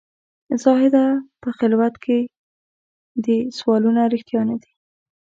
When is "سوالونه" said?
3.57-4.01